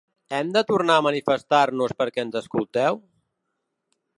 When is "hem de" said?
0.35-0.61